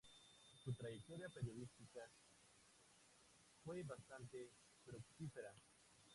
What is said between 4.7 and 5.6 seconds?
fructífera.